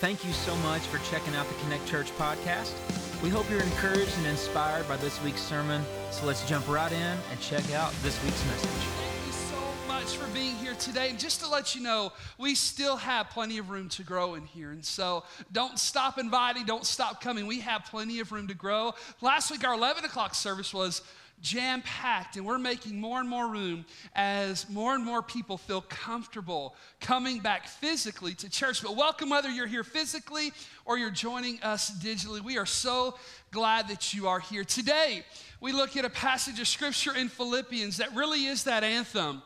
[0.00, 2.72] Thank you so much for checking out the Connect Church podcast.
[3.22, 5.82] We hope you're encouraged and inspired by this week's sermon.
[6.10, 8.70] So let's jump right in and check out this week's message.
[8.70, 11.10] Thank you so much for being here today.
[11.10, 14.46] And just to let you know, we still have plenty of room to grow in
[14.46, 14.70] here.
[14.70, 17.46] And so don't stop inviting, don't stop coming.
[17.46, 18.94] We have plenty of room to grow.
[19.20, 21.02] Last week, our 11 o'clock service was
[21.40, 23.84] jam packed, and we're making more and more room
[24.14, 28.82] as more and more people feel comfortable coming back physically to church.
[28.82, 30.52] But welcome, whether you're here physically
[30.84, 32.40] or you're joining us digitally.
[32.40, 33.18] We are so
[33.50, 34.64] glad that you are here.
[34.64, 35.24] Today,
[35.60, 39.42] we look at a passage of scripture in Philippians that really is that anthem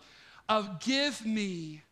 [0.48, 1.82] of give me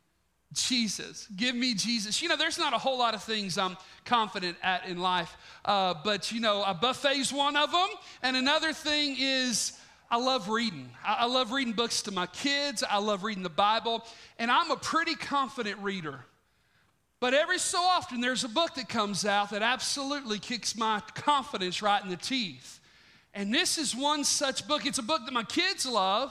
[0.52, 1.28] Jesus.
[1.34, 2.20] Give me Jesus.
[2.20, 5.34] You know, there's not a whole lot of things I'm confident at in life,
[5.64, 7.88] uh, but you know, a buffet's one of them,
[8.22, 9.78] and another thing is
[10.12, 10.90] I love reading.
[11.02, 12.84] I love reading books to my kids.
[12.86, 14.04] I love reading the Bible.
[14.38, 16.20] And I'm a pretty confident reader.
[17.18, 21.80] But every so often, there's a book that comes out that absolutely kicks my confidence
[21.80, 22.78] right in the teeth.
[23.32, 24.84] And this is one such book.
[24.84, 26.30] It's a book that my kids love.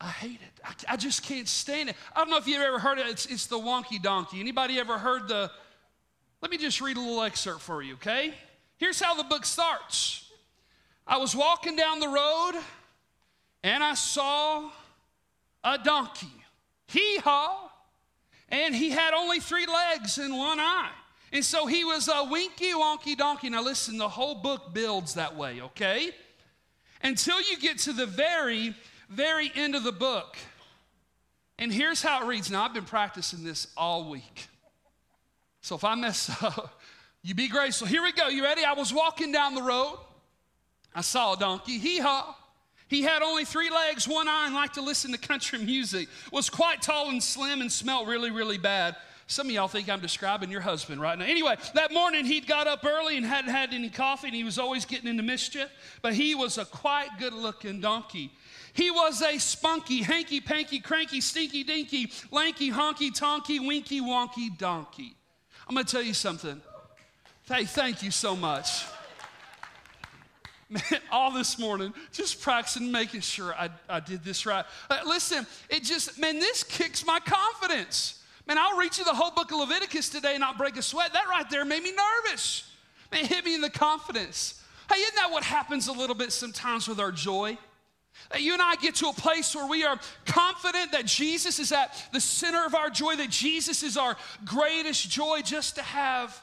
[0.00, 0.60] I hate it.
[0.64, 1.96] I, I just can't stand it.
[2.16, 3.06] I don't know if you've ever heard it.
[3.06, 4.40] It's, it's the Wonky Donkey.
[4.40, 5.52] Anybody ever heard the?
[6.42, 8.34] Let me just read a little excerpt for you, okay?
[8.78, 10.29] Here's how the book starts.
[11.10, 12.52] I was walking down the road
[13.64, 14.70] and I saw
[15.64, 16.32] a donkey.
[16.86, 17.68] Hee haw.
[18.48, 20.92] And he had only three legs and one eye.
[21.32, 23.50] And so he was a winky wonky donkey.
[23.50, 26.12] Now, listen, the whole book builds that way, okay?
[27.02, 28.72] Until you get to the very,
[29.08, 30.36] very end of the book.
[31.58, 32.52] And here's how it reads.
[32.52, 34.46] Now, I've been practicing this all week.
[35.60, 36.80] So if I mess up,
[37.24, 37.88] you be graceful.
[37.88, 38.28] Here we go.
[38.28, 38.64] You ready?
[38.64, 39.98] I was walking down the road
[40.94, 42.36] I saw a donkey, hee haw.
[42.88, 46.08] He had only three legs, one eye, and liked to listen to country music.
[46.32, 48.96] Was quite tall and slim and smelled really, really bad.
[49.28, 51.24] Some of y'all think I'm describing your husband right now.
[51.24, 54.58] Anyway, that morning he'd got up early and hadn't had any coffee, and he was
[54.58, 55.70] always getting into mischief.
[56.02, 58.32] But he was a quite good looking donkey.
[58.72, 65.14] He was a spunky, hanky panky, cranky, stinky dinky, lanky, honky tonky, winky wonky donkey.
[65.68, 66.60] I'm gonna tell you something.
[67.46, 68.84] Hey, thank you so much
[71.10, 74.64] all this morning, just practicing, making sure I, I did this right.
[74.88, 78.22] Uh, listen, it just, man, this kicks my confidence.
[78.46, 81.12] Man, I'll read you the whole book of Leviticus today and not break a sweat.
[81.12, 82.70] That right there made me nervous.
[83.12, 84.62] Man, it hit me in the confidence.
[84.92, 87.58] Hey, isn't that what happens a little bit sometimes with our joy?
[88.30, 91.72] That you and I get to a place where we are confident that Jesus is
[91.72, 96.40] at the center of our joy, that Jesus is our greatest joy, just to have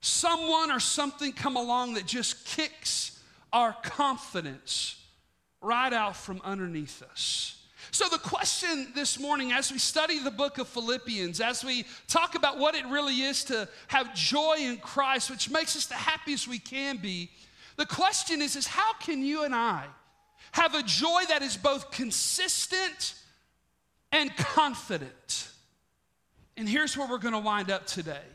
[0.00, 3.14] someone or something come along that just kicks
[3.54, 5.00] our confidence
[5.62, 7.62] right out from underneath us.
[7.92, 12.34] So, the question this morning, as we study the book of Philippians, as we talk
[12.34, 16.48] about what it really is to have joy in Christ, which makes us the happiest
[16.48, 17.30] we can be,
[17.76, 19.84] the question is, is how can you and I
[20.52, 23.14] have a joy that is both consistent
[24.10, 25.48] and confident?
[26.56, 28.26] And here's where we're going to wind up today.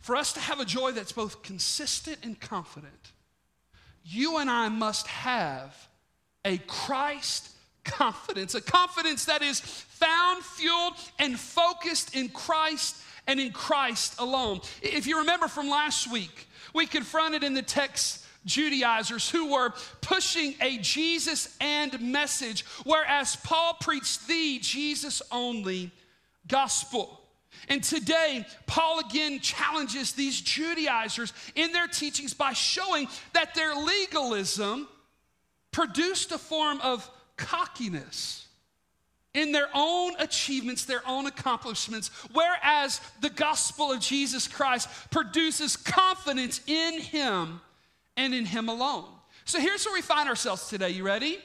[0.00, 3.12] For us to have a joy that's both consistent and confident,
[4.04, 5.74] you and I must have
[6.44, 7.50] a Christ
[7.84, 12.96] confidence, a confidence that is found, fueled, and focused in Christ
[13.26, 14.60] and in Christ alone.
[14.82, 20.54] If you remember from last week, we confronted in the text Judaizers who were pushing
[20.60, 25.92] a Jesus and message, whereas Paul preached the Jesus only
[26.48, 27.20] gospel.
[27.68, 34.88] And today, Paul again challenges these Judaizers in their teachings by showing that their legalism
[35.70, 38.46] produced a form of cockiness
[39.34, 46.60] in their own achievements, their own accomplishments, whereas the gospel of Jesus Christ produces confidence
[46.66, 47.60] in Him
[48.16, 49.06] and in Him alone.
[49.44, 50.90] So here's where we find ourselves today.
[50.90, 51.38] You ready?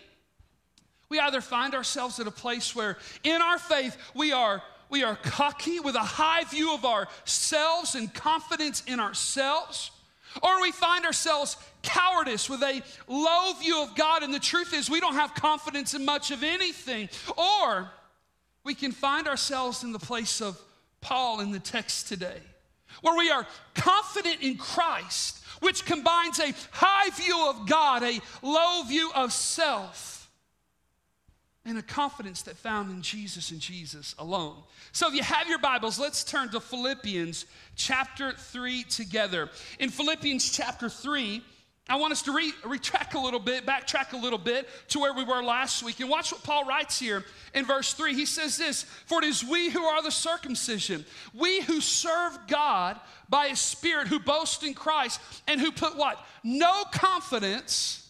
[1.09, 5.16] We either find ourselves at a place where in our faith we are we are
[5.16, 9.92] cocky with a high view of ourselves and confidence in ourselves,
[10.42, 14.89] or we find ourselves cowardice with a low view of God, and the truth is
[14.89, 17.89] we don't have confidence in much of anything, or
[18.63, 20.60] we can find ourselves in the place of
[21.01, 22.42] Paul in the text today,
[23.01, 23.45] where we are
[23.75, 30.17] confident in Christ, which combines a high view of God, a low view of self
[31.68, 34.56] and a confidence that found in Jesus and Jesus alone.
[34.94, 39.50] So if you have your Bibles, let's turn to Philippians chapter 3 together.
[39.78, 41.44] In Philippians chapter 3,
[41.90, 45.14] I want us to re- retrack a little bit, backtrack a little bit to where
[45.14, 46.00] we were last week.
[46.00, 48.14] And watch what Paul writes here in verse 3.
[48.14, 52.98] He says this For it is we who are the circumcision, we who serve God
[53.28, 56.18] by his Spirit, who boast in Christ, and who put what?
[56.46, 58.10] No confidence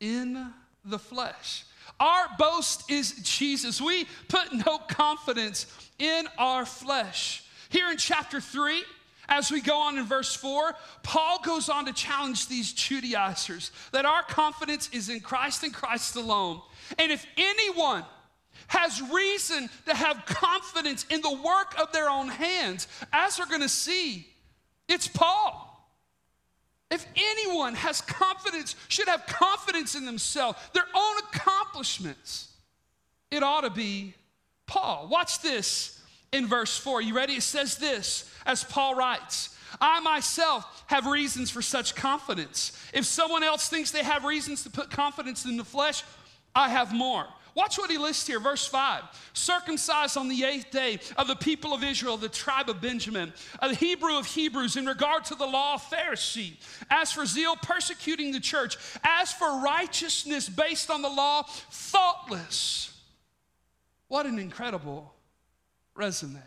[0.00, 0.50] in
[0.82, 1.64] the flesh.
[2.00, 3.80] Our boast is Jesus.
[3.80, 5.66] We put no confidence
[5.98, 7.44] in our flesh.
[7.70, 8.82] Here in chapter 3,
[9.28, 14.06] as we go on in verse 4, Paul goes on to challenge these Judaizers that
[14.06, 16.62] our confidence is in Christ and Christ alone.
[16.98, 18.04] And if anyone
[18.68, 23.60] has reason to have confidence in the work of their own hands, as we're going
[23.60, 24.26] to see,
[24.88, 25.67] it's Paul.
[26.90, 32.48] If anyone has confidence, should have confidence in themselves, their own accomplishments,
[33.30, 34.14] it ought to be
[34.66, 35.08] Paul.
[35.10, 36.02] Watch this
[36.32, 37.02] in verse 4.
[37.02, 37.34] You ready?
[37.34, 42.72] It says this as Paul writes I myself have reasons for such confidence.
[42.94, 46.02] If someone else thinks they have reasons to put confidence in the flesh,
[46.54, 47.26] I have more.
[47.54, 49.02] Watch what he lists here, verse 5.
[49.32, 53.74] Circumcised on the eighth day of the people of Israel, the tribe of Benjamin, a
[53.74, 56.54] Hebrew of Hebrews, in regard to the law, Pharisee.
[56.90, 58.76] As for zeal, persecuting the church.
[59.02, 62.92] As for righteousness based on the law, faultless.
[64.08, 65.14] What an incredible
[65.94, 66.42] resume.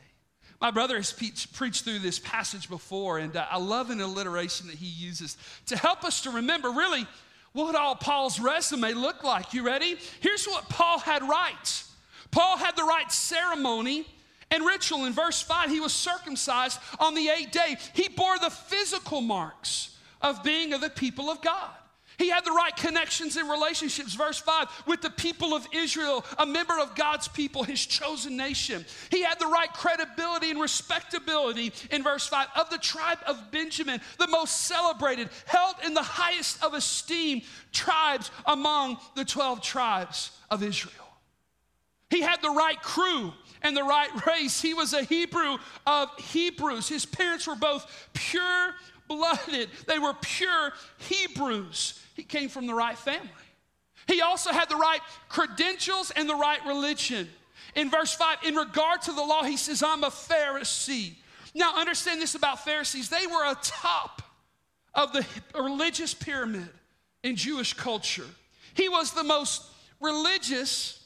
[0.62, 4.76] My brother has preached through this passage before, and uh, I love an alliteration that
[4.76, 7.08] he uses to help us to remember really
[7.54, 9.54] what all Paul's resume looked like.
[9.54, 9.98] You ready?
[10.20, 11.84] Here's what Paul had right
[12.32, 14.06] Paul had the right ceremony
[14.50, 15.06] and ritual.
[15.06, 19.98] In verse 5, he was circumcised on the eighth day, he bore the physical marks
[20.22, 21.70] of being of the people of God.
[22.22, 26.46] He had the right connections and relationships, verse 5, with the people of Israel, a
[26.46, 28.86] member of God's people, his chosen nation.
[29.10, 34.00] He had the right credibility and respectability, in verse 5, of the tribe of Benjamin,
[34.20, 37.42] the most celebrated, held in the highest of esteem
[37.74, 40.94] tribes among the 12 tribes of Israel.
[42.12, 43.34] He had the right crew
[43.64, 44.62] and the right race.
[44.62, 45.58] He was a Hebrew
[45.88, 46.88] of Hebrews.
[46.88, 48.76] His parents were both pure
[49.08, 52.01] blooded, they were pure Hebrews.
[52.14, 53.30] He came from the right family.
[54.08, 55.00] He also had the right
[55.30, 57.30] credentials and the right religion.
[57.76, 61.14] In verse 5, in regard to the law, he says, I'm a Pharisee.
[61.54, 63.10] Now, understand this about Pharisees.
[63.10, 64.22] They were a top
[64.94, 65.26] of the
[65.56, 66.70] religious pyramid
[67.24, 68.28] in Jewish culture.
[68.74, 69.64] He was the most
[70.00, 71.06] religious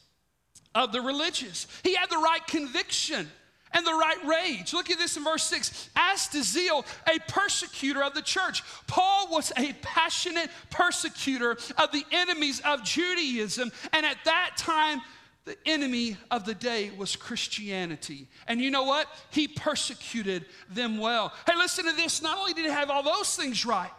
[0.73, 1.67] of the religious.
[1.83, 3.29] He had the right conviction
[3.75, 4.73] and the right rage.
[4.73, 5.89] Look at this in verse 6.
[5.95, 8.63] As to zeal, a persecutor of the church.
[8.87, 15.01] Paul was a passionate persecutor of the enemies of Judaism, and at that time,
[15.43, 18.27] the enemy of the day was Christianity.
[18.47, 19.07] And you know what?
[19.29, 21.33] He persecuted them well.
[21.45, 22.23] Hey, listen to this.
[22.23, 23.91] Not only did he have all those things right,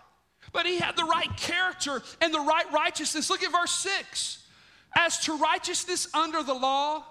[0.53, 3.31] but he had the right character and the right righteousness.
[3.31, 4.43] Look at verse 6.
[4.97, 7.05] As to righteousness under the law,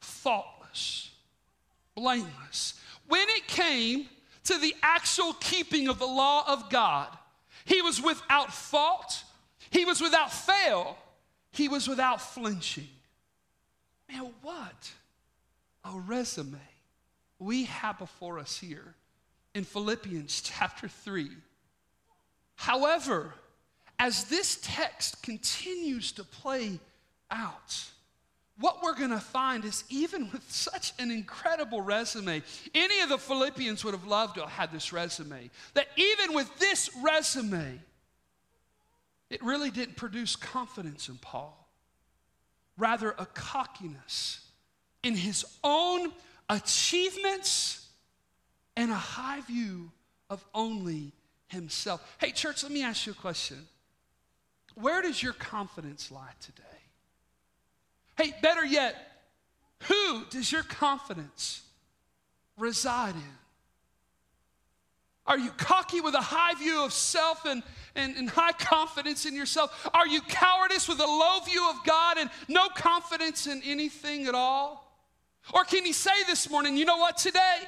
[0.00, 1.07] faultless
[1.98, 2.74] blameless.
[3.08, 4.08] When it came
[4.44, 7.08] to the actual keeping of the law of God,
[7.64, 9.24] he was without fault,
[9.70, 10.96] he was without fail,
[11.50, 12.88] he was without flinching.
[14.10, 14.90] Man, what
[15.84, 16.60] a resume
[17.38, 18.94] we have before us here
[19.54, 21.30] in Philippians chapter 3.
[22.54, 23.34] However,
[23.98, 26.78] as this text continues to play
[27.30, 27.84] out,
[28.60, 32.42] what we're going to find is even with such an incredible resume,
[32.74, 36.50] any of the Philippians would have loved to have had this resume, that even with
[36.58, 37.80] this resume,
[39.30, 41.54] it really didn't produce confidence in Paul.
[42.76, 44.40] Rather, a cockiness
[45.02, 46.12] in his own
[46.48, 47.86] achievements
[48.76, 49.90] and a high view
[50.30, 51.12] of only
[51.48, 52.16] himself.
[52.18, 53.58] Hey, church, let me ask you a question.
[54.74, 56.62] Where does your confidence lie today?
[58.18, 58.96] Hey, better yet,
[59.84, 61.62] who does your confidence
[62.56, 63.38] reside in?
[65.24, 67.62] Are you cocky with a high view of self and,
[67.94, 69.88] and, and, high confidence in yourself?
[69.94, 74.34] Are you cowardice with a low view of God and no confidence in anything at
[74.34, 74.90] all?
[75.54, 77.58] Or can you say this morning, you know what, today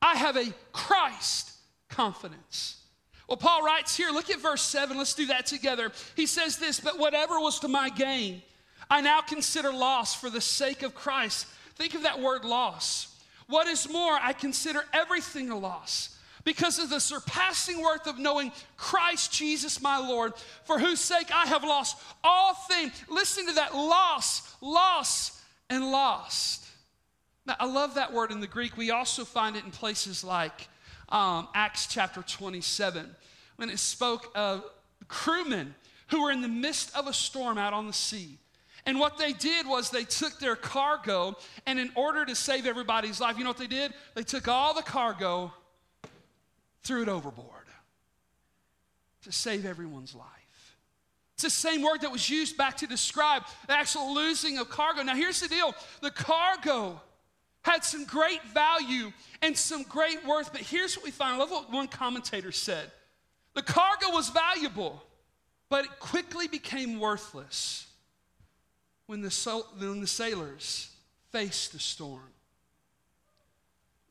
[0.00, 1.50] I have a Christ
[1.88, 2.82] confidence?
[3.26, 4.96] Well, Paul writes here, look at verse 7.
[4.96, 5.90] Let's do that together.
[6.14, 8.42] He says this, but whatever was to my gain,
[8.90, 11.46] I now consider loss for the sake of Christ.
[11.74, 13.08] Think of that word loss.
[13.46, 18.52] What is more, I consider everything a loss because of the surpassing worth of knowing
[18.76, 22.92] Christ Jesus my Lord, for whose sake I have lost all things.
[23.08, 26.66] Listen to that loss, loss, and lost.
[27.46, 28.76] Now, I love that word in the Greek.
[28.76, 30.68] We also find it in places like
[31.08, 33.14] um, Acts chapter 27
[33.56, 34.64] when it spoke of
[35.08, 35.74] crewmen
[36.08, 38.38] who were in the midst of a storm out on the sea.
[38.86, 41.36] And what they did was they took their cargo,
[41.66, 43.94] and in order to save everybody's life, you know what they did?
[44.14, 45.52] They took all the cargo,
[46.82, 47.50] threw it overboard
[49.22, 50.28] to save everyone's life.
[51.34, 55.02] It's the same word that was used back to describe the actual losing of cargo.
[55.02, 57.00] Now, here's the deal the cargo
[57.62, 59.10] had some great value
[59.40, 61.36] and some great worth, but here's what we find.
[61.36, 62.90] I love what one commentator said
[63.54, 65.02] the cargo was valuable,
[65.70, 67.86] but it quickly became worthless
[69.06, 70.90] when the, when the sailors
[71.30, 72.32] faced the storm.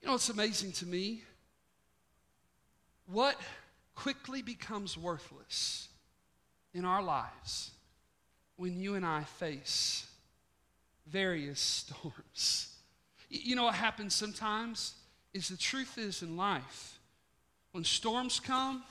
[0.01, 1.23] You know what's amazing to me?
[3.07, 3.39] What
[3.95, 5.87] quickly becomes worthless
[6.73, 7.71] in our lives
[8.57, 10.07] when you and I face
[11.07, 11.59] various
[12.01, 12.75] storms.
[13.29, 14.93] You know what happens sometimes
[15.33, 16.99] is the truth is in life,
[17.71, 18.83] when storms come,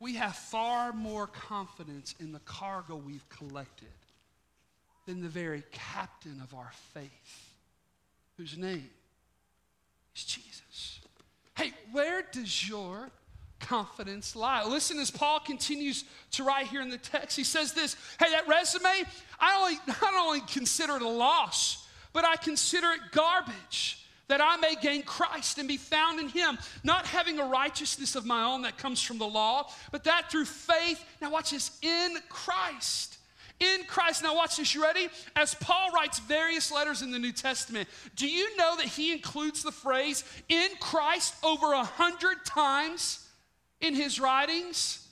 [0.00, 3.88] we have far more confidence in the cargo we've collected
[5.06, 7.50] than the very captain of our faith,
[8.36, 8.90] whose name
[10.14, 11.00] is Jesus.
[11.56, 13.10] Hey, where does your
[13.60, 14.64] confidence lie.
[14.64, 17.36] Listen as Paul continues to write here in the text.
[17.36, 19.04] He says this Hey, that resume,
[19.40, 24.56] I only, not only consider it a loss, but I consider it garbage that I
[24.56, 28.62] may gain Christ and be found in Him, not having a righteousness of my own
[28.62, 33.15] that comes from the law, but that through faith, now watch this, in Christ.
[33.58, 34.22] In Christ.
[34.22, 34.74] Now, watch this.
[34.74, 35.08] You ready?
[35.34, 39.62] As Paul writes various letters in the New Testament, do you know that he includes
[39.62, 43.26] the phrase in Christ over a hundred times?
[43.80, 45.06] in his writings,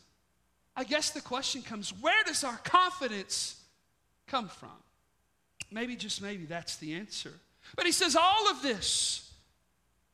[0.77, 3.61] I guess the question comes where does our confidence
[4.27, 4.71] come from?
[5.71, 7.33] Maybe, just maybe, that's the answer.
[7.77, 9.33] But he says all of this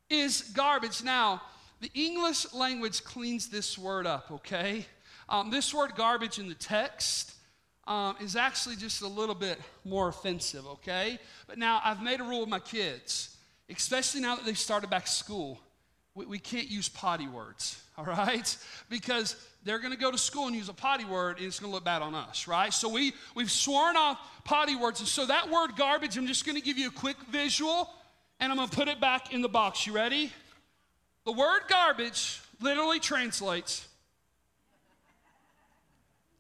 [0.09, 1.03] is garbage.
[1.03, 1.43] Now,
[1.81, 4.87] the English language cleans this word up, okay?
[5.29, 7.35] Um, this word garbage in the text
[7.91, 11.19] um, is actually just a little bit more offensive, okay?
[11.47, 13.37] But now I've made a rule with my kids,
[13.69, 15.61] especially now that they've started back school.
[16.15, 18.57] We, we can't use potty words all right?
[18.89, 21.71] Because they're going to go to school and use a potty word and it's going
[21.71, 22.73] to look bad on us, right?
[22.73, 25.01] So we, we've sworn off potty words.
[25.01, 27.91] And so that word garbage, I'm just going to give you a quick visual
[28.39, 29.87] and I'm going to put it back in the box.
[29.87, 30.33] You ready?
[31.27, 33.87] The word garbage literally translates.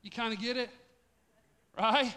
[0.02, 0.71] You kind of get it?
[1.80, 2.14] Right?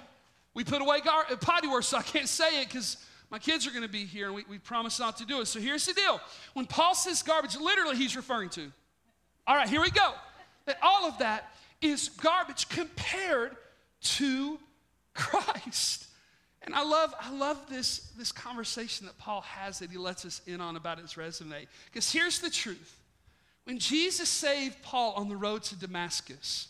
[0.53, 2.97] We put away gar- uh, potty words, so I can't say it because
[3.31, 5.45] my kids are going to be here and we, we promise not to do it.
[5.45, 6.19] So here's the deal.
[6.53, 8.71] When Paul says garbage, literally he's referring to
[9.45, 10.13] all right, here we go.
[10.65, 13.57] That all of that is garbage compared
[14.01, 14.57] to
[15.13, 16.05] Christ.
[16.61, 20.41] And I love, I love this, this conversation that Paul has that he lets us
[20.47, 21.67] in on about his resume.
[21.91, 22.97] Because here's the truth.
[23.65, 26.69] When Jesus saved Paul on the road to Damascus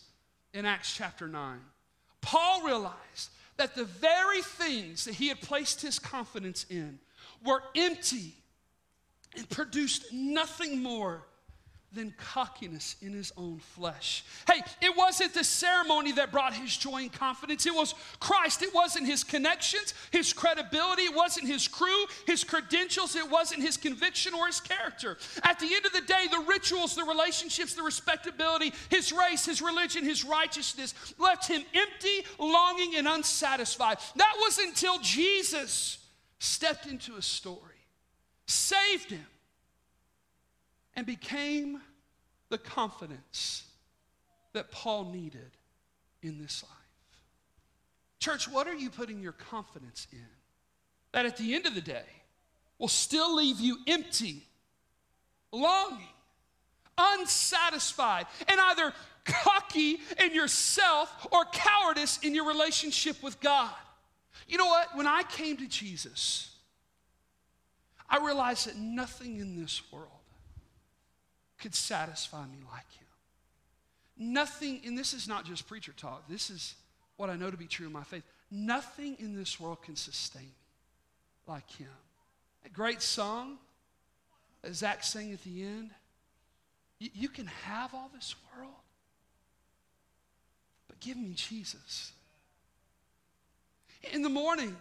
[0.52, 1.60] in Acts chapter 9,
[2.24, 6.98] Paul realized that the very things that he had placed his confidence in
[7.46, 8.34] were empty
[9.38, 11.24] and produced nothing more
[11.94, 14.26] than cockiness in his own flesh.
[14.48, 17.66] Hey, it wasn't the ceremony that brought his joy and confidence.
[17.66, 18.62] It was Christ.
[18.64, 21.04] It wasn't his connections, his credibility.
[21.04, 23.16] It wasn't his crew, his credentials.
[23.16, 25.18] It wasn't his conviction or his character.
[25.44, 29.62] At the end of the day, the rituals, the relationships, the respectability, his race, his
[29.62, 33.98] religion, his righteousness left him empty, longing, and unsatisfied.
[34.16, 36.00] That was until Jesus
[36.40, 37.60] stepped into a story,
[38.48, 39.26] saved him
[40.96, 41.82] and became
[42.50, 43.64] the confidence
[44.54, 45.52] that Paul needed
[46.22, 46.72] in this life.
[48.20, 50.26] Church, what are you putting your confidence in?
[51.12, 52.06] That at the end of the day
[52.80, 54.44] will still leave you empty,
[55.52, 56.08] longing,
[56.98, 58.94] unsatisfied, and either
[59.26, 63.72] cocky in yourself or cowardice in your relationship with God.
[64.48, 64.96] You know what?
[64.96, 66.56] When I came to Jesus,
[68.10, 70.10] I realized that nothing in this world
[71.64, 73.08] could satisfy me like him.
[74.18, 76.76] Nothing, and this is not just preacher talk, this is
[77.16, 78.24] what I know to be true in my faith.
[78.52, 80.50] Nothing in this world can sustain me
[81.48, 81.88] like him.
[82.66, 83.58] A great song
[84.62, 85.92] that Zach sang at the end.
[87.00, 88.74] You, you can have all this world,
[90.90, 92.12] but give me Jesus.
[94.12, 94.76] In the morning,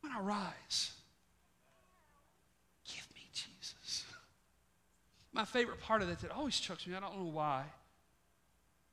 [0.00, 0.93] when I rise,
[5.34, 7.64] my favorite part of that that always chucks me, I don't know why.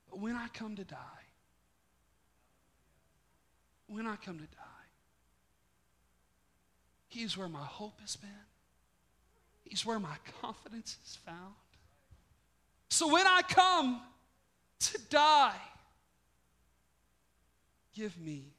[0.10, 0.98] But when I come to die,
[3.88, 4.68] when I come to die,
[7.08, 8.30] He's where my hope has been.
[9.66, 11.56] He's where my confidence is found.
[12.90, 14.02] So when I come
[14.80, 15.60] to die,
[17.94, 18.54] give me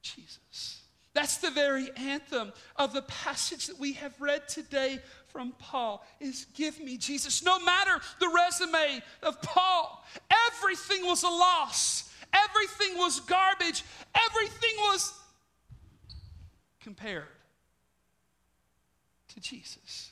[0.00, 0.80] Jesus.
[1.16, 6.44] That's the very anthem of the passage that we have read today from Paul is
[6.54, 7.42] give me Jesus.
[7.42, 10.04] No matter the resume of Paul,
[10.52, 12.12] everything was a loss.
[12.34, 13.82] Everything was garbage.
[14.28, 15.14] Everything was
[16.80, 17.24] compared
[19.28, 20.10] to Jesus.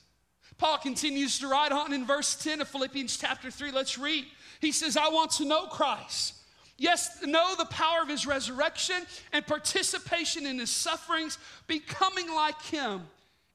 [0.56, 3.72] Paul continues to write on in verse 10 of Philippians chapter 3.
[3.72, 4.24] Let's read.
[4.58, 6.32] He says, I want to know Christ.
[6.76, 8.96] Yes, know the power of his resurrection
[9.32, 13.02] and participation in his sufferings, becoming like him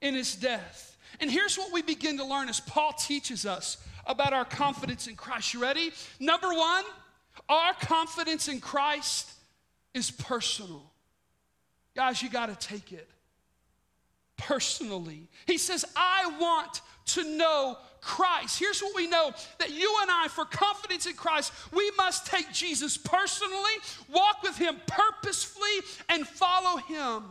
[0.02, 0.98] in his death.
[1.20, 5.16] And here's what we begin to learn as Paul teaches us about our confidence in
[5.16, 5.54] Christ.
[5.54, 5.92] You ready?
[6.20, 6.86] Number one,
[7.50, 9.30] our confidence in Christ
[9.94, 10.84] is personal.
[11.96, 13.10] Guys, you got to take it
[14.40, 15.28] personally.
[15.46, 18.60] He says, I want to know Christ.
[18.60, 22.52] Here's what we know that you and I, for confidence in Christ, we must take
[22.52, 23.56] Jesus personally,
[24.12, 27.24] walk with him purposefully, and follow him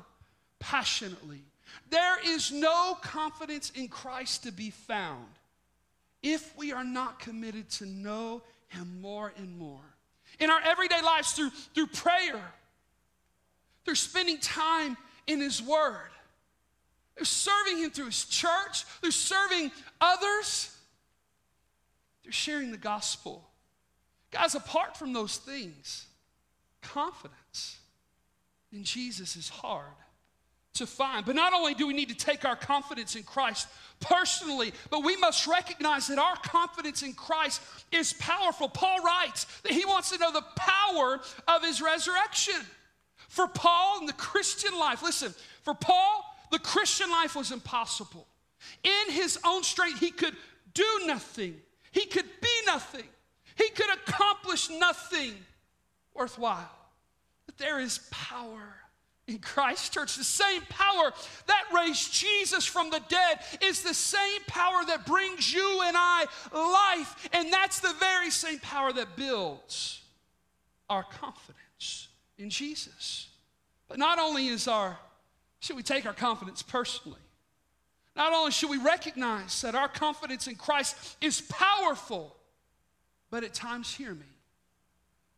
[0.59, 1.43] passionately.
[1.91, 5.27] There is no confidence in Christ to be found
[6.23, 9.81] if we are not committed to know him more and more.
[10.39, 12.43] In our everyday lives, through, through prayer,
[13.85, 14.97] through spending time
[15.27, 16.11] in his word,
[17.19, 19.71] they're serving Him through His church, they're serving
[20.01, 20.75] others,
[22.23, 23.45] they're sharing the gospel.
[24.31, 26.07] Guys, apart from those things,
[26.83, 27.79] confidence
[28.73, 29.85] in Jesus is hard
[30.75, 31.27] to find.
[31.27, 33.69] But not only do we need to take our confidence in Christ
[34.01, 37.61] personally, but we must recognize that our confidence in Christ
[37.93, 38.69] is powerful.
[38.69, 42.61] Paul writes that he wants to know the power of his resurrection.
[43.29, 48.27] For Paul in the Christian life, listen, for Paul, the Christian life was impossible.
[48.83, 50.37] In his own strength, he could
[50.75, 51.57] do nothing,
[51.93, 53.07] he could be nothing,
[53.57, 55.35] he could accomplish nothing
[56.15, 56.71] worthwhile.
[57.47, 58.75] But there is power
[59.29, 60.17] in Christ Church.
[60.17, 61.13] The same power
[61.47, 66.25] that raised Jesus from the dead is the same power that brings you and I
[66.53, 67.29] life.
[67.33, 70.01] And that's the very same power that builds
[70.89, 72.09] our confidence
[72.39, 73.29] in Jesus.
[73.89, 74.99] But not only is our
[75.61, 77.19] should we take our confidence personally.
[78.17, 82.37] Not only should we recognize that our confidence in Christ is powerful,
[83.31, 84.27] but at times, hear me,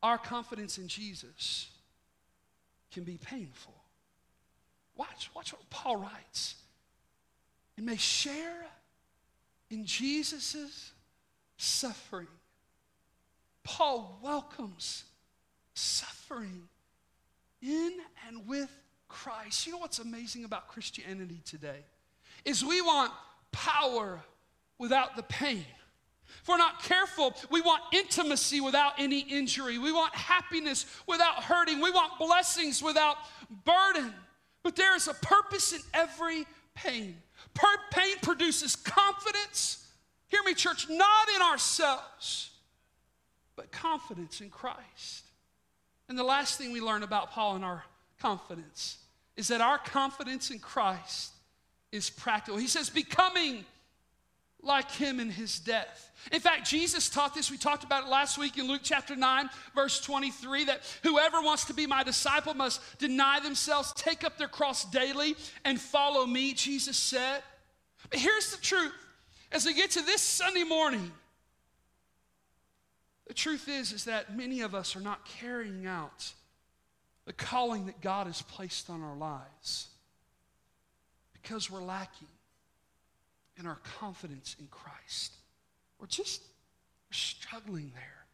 [0.02, 1.68] our confidence in Jesus
[2.92, 3.74] can be painful.
[4.96, 6.56] Watch, watch what Paul writes.
[7.76, 8.66] And may share
[9.70, 10.92] in Jesus'
[11.56, 12.28] suffering.
[13.62, 15.04] Paul welcomes
[15.74, 16.68] suffering
[17.62, 17.92] in
[18.26, 18.70] and with
[19.10, 19.66] Christ.
[19.66, 21.84] You know what's amazing about Christianity today?
[22.44, 23.12] Is we want
[23.52, 24.20] power
[24.78, 25.64] without the pain.
[26.42, 29.78] If we're not careful, we want intimacy without any injury.
[29.78, 31.80] We want happiness without hurting.
[31.80, 33.16] We want blessings without
[33.64, 34.14] burden.
[34.62, 37.16] But there is a purpose in every pain.
[37.54, 39.86] Per- pain produces confidence.
[40.28, 42.50] Hear me, church, not in ourselves,
[43.56, 45.24] but confidence in Christ.
[46.08, 47.84] And the last thing we learn about Paul in our
[48.20, 48.98] confidence
[49.36, 51.32] is that our confidence in Christ
[51.92, 52.58] is practical.
[52.58, 53.64] He says, becoming
[54.62, 56.10] like him in his death.
[56.32, 57.50] In fact, Jesus taught this.
[57.50, 61.64] We talked about it last week in Luke chapter 9, verse 23 that whoever wants
[61.66, 66.52] to be my disciple must deny themselves, take up their cross daily, and follow me,
[66.52, 67.42] Jesus said.
[68.10, 68.92] But here's the truth
[69.52, 71.10] as we get to this Sunday morning,
[73.26, 76.32] the truth is, is that many of us are not carrying out
[77.26, 79.88] the calling that God has placed on our lives
[81.32, 82.28] because we're lacking
[83.58, 85.34] in our confidence in Christ.
[85.98, 88.26] We're just we're struggling there.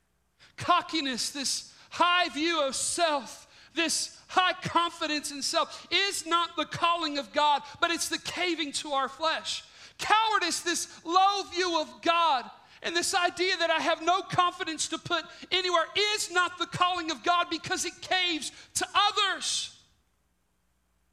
[0.57, 7.19] Cockiness, this high view of self, this high confidence in self is not the calling
[7.19, 9.65] of God, but it's the caving to our flesh.
[9.99, 12.45] Cowardice, this low view of God,
[12.87, 17.11] and this idea that I have no confidence to put anywhere is not the calling
[17.11, 19.77] of God because it caves to others.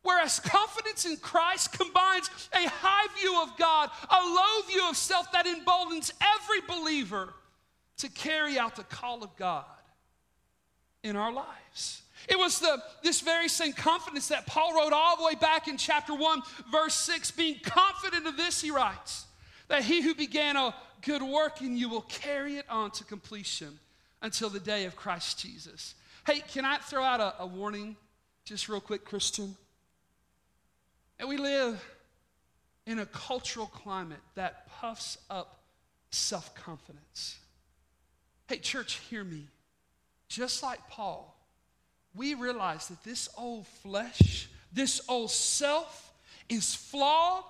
[0.03, 5.31] Whereas confidence in Christ combines a high view of God, a low view of self
[5.31, 7.33] that emboldens every believer
[7.97, 9.65] to carry out the call of God
[11.01, 12.03] in our lives.
[12.29, 15.77] It was the, this very same confidence that Paul wrote all the way back in
[15.77, 17.31] chapter 1, verse 6.
[17.31, 19.25] Being confident of this, he writes,
[19.69, 23.79] that he who began a good work in you will carry it on to completion
[24.21, 25.95] until the day of Christ Jesus.
[26.25, 27.95] Hey, can I throw out a, a warning
[28.45, 29.55] just real quick, Christian?
[31.19, 31.83] And we live
[32.85, 35.59] in a cultural climate that puffs up
[36.09, 37.37] self confidence.
[38.47, 39.47] Hey, church, hear me.
[40.29, 41.37] Just like Paul,
[42.15, 46.13] we realize that this old flesh, this old self,
[46.49, 47.43] is flawed,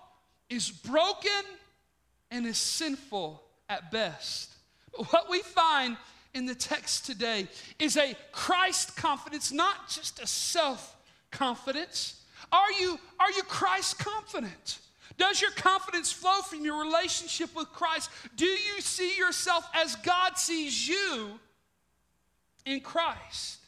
[0.50, 1.32] is broken,
[2.32, 4.54] and is sinful at best.
[4.96, 5.98] But what we find
[6.34, 7.48] in the text today
[7.80, 10.96] is a Christ confidence, not just a self
[11.32, 12.22] confidence.
[12.52, 14.80] Are you, are you Christ confident?
[15.18, 18.10] Does your confidence flow from your relationship with Christ?
[18.36, 21.40] Do you see yourself as God sees you
[22.66, 23.60] in Christ?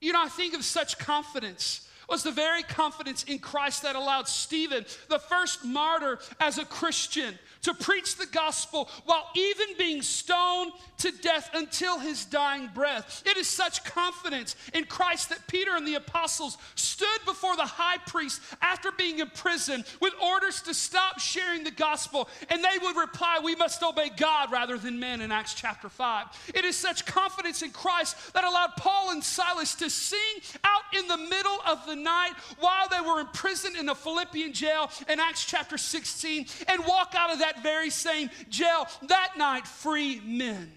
[0.00, 4.28] You know, I think of such confidence was the very confidence in Christ that allowed
[4.28, 10.72] Stephen, the first martyr as a Christian, to preach the gospel while even being stoned
[10.98, 13.22] to death until his dying breath.
[13.26, 17.98] It is such confidence in Christ that Peter and the apostles stood before the high
[18.06, 23.40] priest after being imprisoned with orders to stop sharing the gospel, and they would reply,
[23.42, 26.52] We must obey God rather than men in Acts chapter 5.
[26.54, 30.18] It is such confidence in Christ that allowed Paul and Silas to sing
[30.64, 34.90] out in the middle of the night while they were imprisoned in the Philippian jail
[35.08, 39.66] in Acts chapter 16 and walk out of that that very same jail that night
[39.66, 40.72] free men.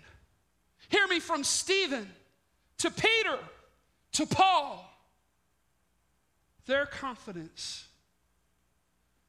[0.89, 2.10] Hear me from Stephen
[2.80, 3.39] to Peter
[4.13, 4.82] to Paul.
[6.65, 7.86] Their confidence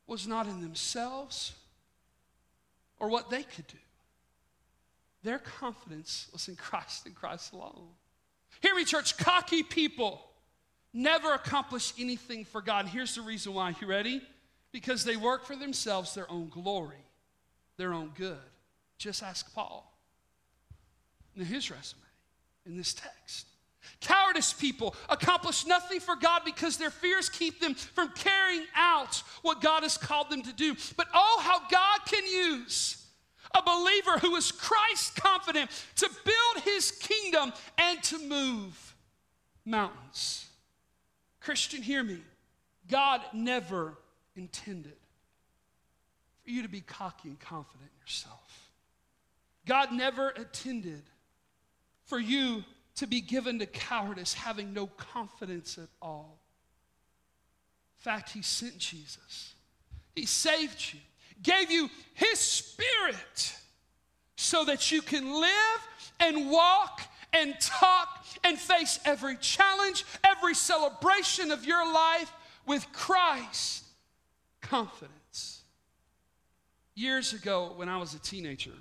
[0.07, 1.53] was not in themselves
[2.99, 3.79] or what they could do.
[5.23, 7.89] Their confidence was in Christ and Christ alone.
[8.61, 10.23] Hear me, church, cocky people
[10.97, 12.87] never accomplish anything for God.
[12.87, 13.75] And here's the reason why.
[13.81, 14.23] You ready?
[14.73, 17.07] Because they work for themselves, their own glory
[17.77, 18.37] their own good.
[18.99, 19.93] Just ask Paul
[21.37, 22.01] in his resume
[22.65, 23.47] in this text.
[24.01, 29.61] Cowardice people accomplish nothing for God because their fears keep them from carrying out what
[29.61, 30.75] God has called them to do.
[30.97, 33.05] But oh, how God can use
[33.55, 38.95] a believer who is Christ confident to build his kingdom and to move
[39.65, 40.46] mountains.
[41.47, 42.19] Christian, hear me.
[42.91, 43.97] God never
[44.35, 44.97] intended
[46.43, 48.69] for you to be cocky and confident in yourself.
[49.65, 51.05] God never intended
[52.07, 52.65] for you
[52.97, 56.41] to be given to cowardice, having no confidence at all.
[58.01, 59.55] In fact, He sent Jesus,
[60.17, 60.99] He saved you,
[61.45, 63.55] gave you His Spirit
[64.35, 67.03] so that you can live and walk
[67.37, 72.33] and talk and face every challenge, every celebration of your life
[72.67, 73.85] with Christ
[74.61, 75.63] confidence.
[76.95, 78.73] years ago when I was a teenager,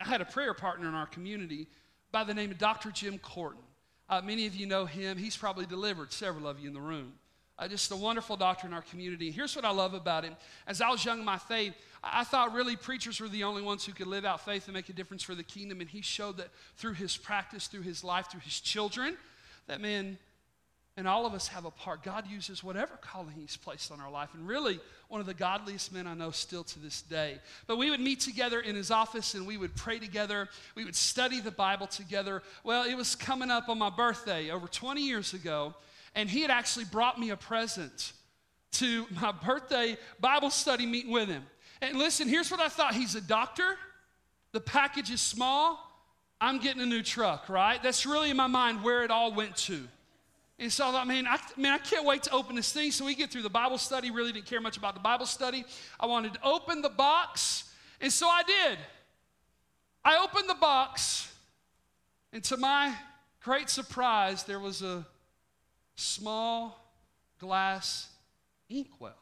[0.00, 1.66] I had a prayer partner in our community
[2.12, 2.90] by the name of Dr.
[2.90, 3.62] Jim Corton.
[4.08, 5.16] Uh, many of you know him.
[5.16, 7.12] He's probably delivered several of you in the room.
[7.60, 9.30] Uh, just a wonderful doctor in our community.
[9.30, 10.34] Here's what I love about him.
[10.66, 13.84] As I was young in my faith, I, thought really preachers were the only ones
[13.84, 15.82] who could live out faith and make a difference for the kingdom.
[15.82, 19.14] And he showed that through his practice, through his life, through his children,
[19.66, 20.16] that man,
[20.96, 22.02] and all of us have a part.
[22.02, 24.30] God uses whatever calling He's placed on our life.
[24.34, 27.38] And really, one of the godliest men I know still to this day.
[27.66, 30.48] But we would meet together in his office and we would pray together.
[30.74, 32.42] We would study the Bible together.
[32.64, 35.74] Well, it was coming up on my birthday over 20 years ago,
[36.14, 38.12] and he had actually brought me a present
[38.72, 41.44] to my birthday Bible study meeting with him.
[41.80, 43.76] And listen, here's what I thought He's a doctor,
[44.52, 45.86] the package is small.
[46.42, 47.82] I'm getting a new truck, right?
[47.82, 49.86] That's really in my mind where it all went to.
[50.58, 52.90] And so I thought, man I, man, I can't wait to open this thing.
[52.92, 54.10] So we get through the Bible study.
[54.10, 55.64] Really didn't care much about the Bible study.
[55.98, 57.64] I wanted to open the box.
[58.00, 58.78] And so I did.
[60.04, 61.30] I opened the box.
[62.32, 62.94] And to my
[63.42, 65.06] great surprise, there was a
[66.00, 66.92] small
[67.38, 68.08] glass
[68.68, 69.12] inkwell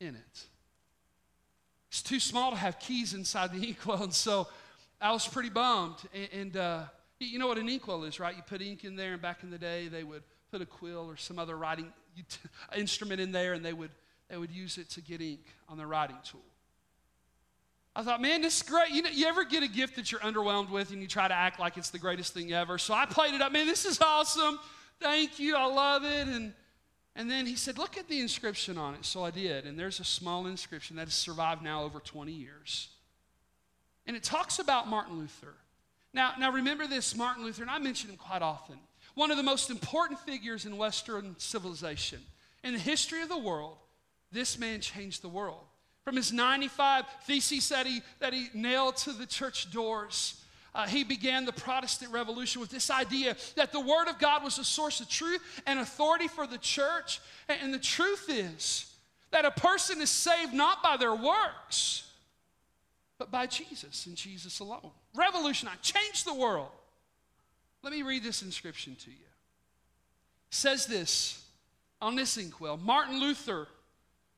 [0.00, 0.46] in it.
[1.88, 4.02] It's too small to have keys inside the inkwell.
[4.02, 4.48] And so
[5.00, 5.96] I was pretty bummed.
[6.12, 6.82] And, and uh,
[7.18, 8.36] you know what an inkwell is, right?
[8.36, 11.10] You put ink in there, and back in the day, they would put a quill
[11.10, 11.92] or some other writing
[12.76, 13.90] instrument in there, and they would,
[14.28, 16.40] they would use it to get ink on their writing tool.
[17.96, 18.90] I thought, man, this is great.
[18.90, 21.34] You, know, you ever get a gift that you're underwhelmed with and you try to
[21.34, 22.78] act like it's the greatest thing ever?
[22.78, 23.50] So I played it up.
[23.50, 24.60] Man, this is awesome.
[25.00, 25.56] Thank you.
[25.56, 26.28] I love it.
[26.28, 26.52] And,
[27.14, 29.04] and then he said, look at the inscription on it.
[29.04, 29.64] So I did.
[29.64, 32.88] And there's a small inscription that has survived now over 20 years.
[34.06, 35.54] And it talks about Martin Luther.
[36.14, 38.76] Now, now remember this Martin Luther, and I mention him quite often.
[39.14, 42.20] One of the most important figures in Western civilization.
[42.64, 43.76] In the history of the world,
[44.32, 45.64] this man changed the world.
[46.04, 50.42] From his 95 theses that he, that he nailed to the church doors,
[50.74, 54.58] uh, he began the Protestant Revolution with this idea that the Word of God was
[54.58, 57.20] a source of truth and authority for the church.
[57.48, 58.92] And, and the truth is
[59.30, 62.10] that a person is saved not by their works,
[63.18, 64.90] but by Jesus and Jesus alone.
[65.14, 66.70] Revolutionize, change the world.
[67.82, 69.16] Let me read this inscription to you.
[69.16, 71.44] It says this
[72.00, 73.68] on this inkwell Martin Luther,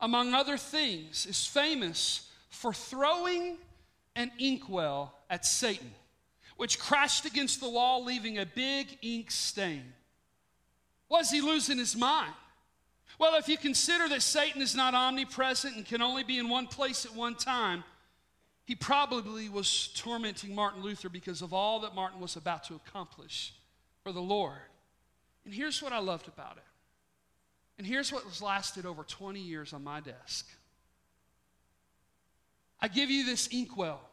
[0.01, 3.57] among other things, is famous for throwing
[4.17, 5.93] an inkwell at Satan,
[6.61, 9.95] which crashed against the wall, leaving a big ink stain.
[11.09, 12.35] Was he losing his mind?
[13.19, 16.67] Well, if you consider that Satan is not omnipresent and can only be in one
[16.67, 17.83] place at one time,
[18.67, 23.55] he probably was tormenting Martin Luther because of all that Martin was about to accomplish
[24.03, 24.61] for the Lord.
[25.47, 26.63] And here's what I loved about it.
[27.79, 30.47] And here's what has lasted over 20 years on my desk.
[32.83, 34.10] I give you this inkwell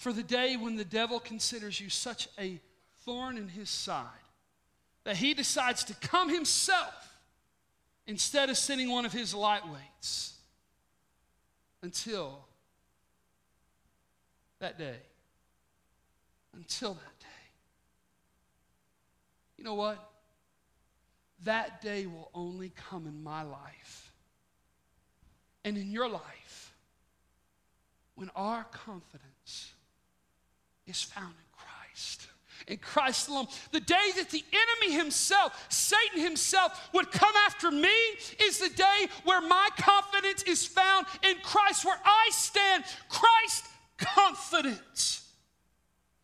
[0.00, 2.58] for the day when the devil considers you such a
[3.04, 4.06] thorn in his side
[5.04, 7.18] that he decides to come himself
[8.06, 10.32] instead of sending one of his lightweights
[11.82, 12.46] until
[14.58, 14.96] that day.
[16.54, 17.26] Until that day.
[19.58, 19.98] You know what?
[21.44, 24.14] That day will only come in my life
[25.62, 26.72] and in your life
[28.14, 29.74] when our confidence
[30.90, 32.26] is found in Christ.
[32.66, 33.46] In Christ alone.
[33.72, 37.94] The day that the enemy himself, Satan himself, would come after me
[38.42, 43.64] is the day where my confidence is found in Christ, where I stand Christ
[43.96, 45.20] confidence.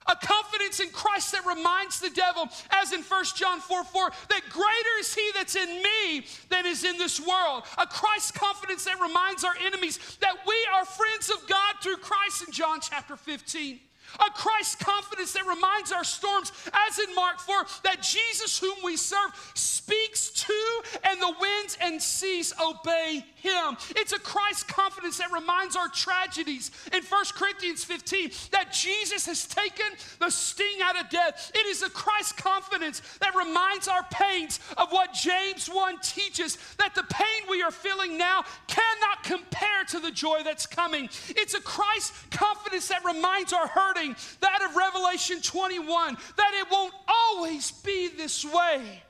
[0.09, 4.42] A confidence in Christ that reminds the devil, as in 1 John 4 4, that
[4.50, 7.64] greater is he that's in me than is in this world.
[7.79, 12.44] A Christ confidence that reminds our enemies that we are friends of God through Christ
[12.46, 13.81] in John chapter 15.
[14.20, 16.52] A Christ confidence that reminds our storms,
[16.88, 22.00] as in Mark 4, that Jesus, whom we serve, speaks to and the winds and
[22.00, 23.76] seas obey him.
[23.90, 29.46] It's a Christ confidence that reminds our tragedies in 1 Corinthians 15 that Jesus has
[29.46, 29.87] taken
[30.18, 31.50] the sting out of death.
[31.55, 36.94] It is a Christ confidence that reminds our pains of what James 1 teaches that
[36.94, 41.09] the pain we are feeling now cannot compare to the joy that's coming.
[41.29, 46.94] It's a Christ confidence that reminds our hurting that of Revelation 21, that it won't
[47.09, 49.02] always be this way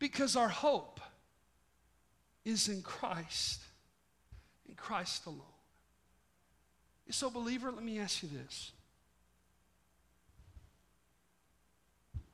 [0.00, 0.98] because our hope
[2.44, 3.60] is in Christ,
[4.68, 5.38] in Christ alone.
[7.10, 8.72] So, believer, let me ask you this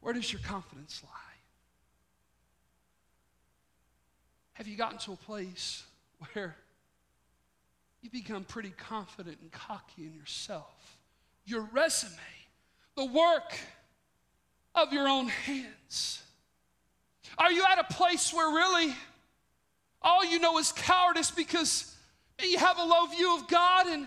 [0.00, 1.10] Where does your confidence lie?
[4.54, 5.84] Have you gotten to a place
[6.32, 6.56] where
[8.00, 10.96] you become pretty confident and cocky in yourself?
[11.46, 12.12] your resume,
[12.96, 13.56] the work
[14.74, 16.22] of your own hands?
[17.38, 18.94] Are you at a place where really
[20.02, 21.94] all you know is cowardice because
[22.42, 24.06] you have a low view of God and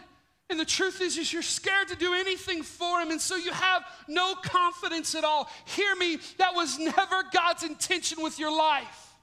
[0.50, 3.52] and the truth is, is you're scared to do anything for him, and so you
[3.52, 5.48] have no confidence at all.
[5.66, 9.14] Hear me, that was never God's intention with your life.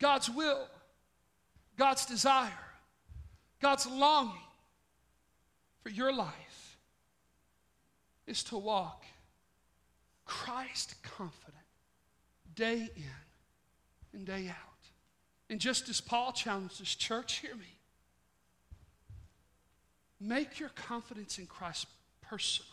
[0.00, 0.66] God's will,
[1.76, 2.50] God's desire,
[3.60, 4.32] God's longing
[5.82, 6.78] for your life
[8.26, 9.04] is to walk
[10.24, 11.54] Christ confident
[12.54, 13.04] day in
[14.12, 14.88] and day out.
[15.50, 17.78] And just as Paul challenged this church, hear me.
[20.20, 21.86] Make your confidence in Christ
[22.22, 22.70] personal.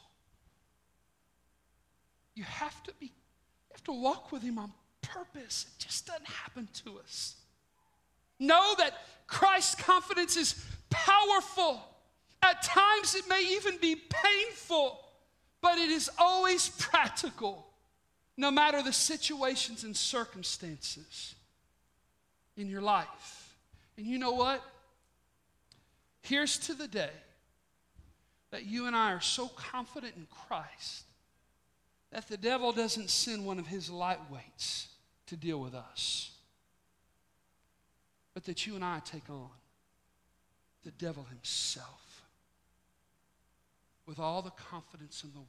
[2.33, 5.65] You have to be, you have to walk with him on purpose.
[5.67, 7.35] It just doesn't happen to us.
[8.39, 8.93] Know that
[9.27, 11.81] Christ's confidence is powerful.
[12.41, 14.99] At times it may even be painful,
[15.61, 17.65] but it is always practical,
[18.35, 21.35] no matter the situations and circumstances
[22.57, 23.55] in your life.
[23.97, 24.61] And you know what?
[26.21, 27.11] Here's to the day
[28.51, 31.03] that you and I are so confident in Christ
[32.11, 34.87] that the devil doesn't send one of his lightweights
[35.27, 36.31] to deal with us,
[38.33, 39.49] but that you and I take on
[40.83, 42.00] the devil himself
[44.11, 45.47] with all the confidence in the world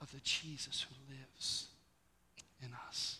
[0.00, 1.68] of the Jesus who lives
[2.60, 3.18] in us.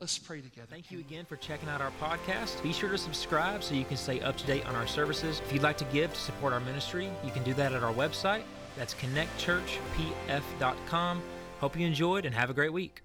[0.00, 0.66] Let's pray together.
[0.68, 2.60] Thank you again for checking out our podcast.
[2.60, 5.40] Be sure to subscribe so you can stay up to date on our services.
[5.46, 7.94] If you'd like to give to support our ministry, you can do that at our
[7.94, 8.42] website.
[8.76, 11.22] That's connectchurchpf.com.
[11.60, 13.04] Hope you enjoyed and have a great week.